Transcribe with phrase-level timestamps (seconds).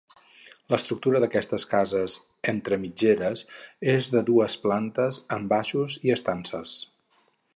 [0.73, 2.15] L'estructura d'aquestes cases
[2.53, 3.45] entre mitgeres
[3.95, 6.77] és de dues plantes amb baixos i estances.